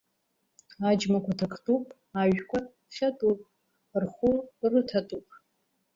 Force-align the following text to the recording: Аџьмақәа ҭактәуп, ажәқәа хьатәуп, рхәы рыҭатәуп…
Аџьмақәа 0.89 1.37
ҭактәуп, 1.39 1.85
ажәқәа 2.21 2.59
хьатәуп, 2.93 3.39
рхәы 4.01 4.31
рыҭатәуп… 4.71 5.27